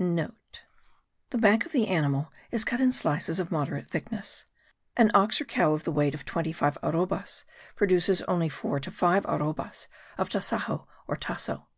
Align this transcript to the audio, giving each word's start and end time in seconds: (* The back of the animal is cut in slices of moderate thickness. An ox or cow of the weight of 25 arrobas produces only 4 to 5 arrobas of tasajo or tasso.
(* - -
The 0.00 0.32
back 1.36 1.66
of 1.66 1.72
the 1.72 1.88
animal 1.88 2.32
is 2.50 2.64
cut 2.64 2.80
in 2.80 2.90
slices 2.90 3.38
of 3.38 3.50
moderate 3.52 3.86
thickness. 3.86 4.46
An 4.96 5.10
ox 5.12 5.42
or 5.42 5.44
cow 5.44 5.74
of 5.74 5.84
the 5.84 5.92
weight 5.92 6.14
of 6.14 6.24
25 6.24 6.78
arrobas 6.82 7.44
produces 7.76 8.22
only 8.22 8.48
4 8.48 8.80
to 8.80 8.90
5 8.90 9.26
arrobas 9.26 9.88
of 10.16 10.30
tasajo 10.30 10.86
or 11.06 11.16
tasso. 11.18 11.68